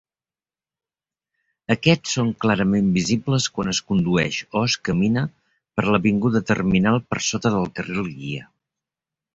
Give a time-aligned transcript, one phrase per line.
[1.75, 5.27] Aquests són clarament visibles quan es condueix o es camina
[5.77, 8.53] per l'avinguda Terminal per sota del carril guia.